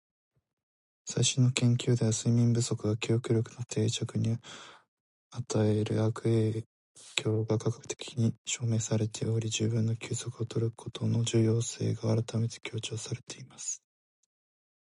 [1.05, 4.35] 「最新の研究では、睡眠不足が記憶力の定着に
[5.29, 6.65] 与える悪影
[7.15, 13.79] 響が科学的に証明されており、十分な休息を取ることの重要性が改めて強調されています。」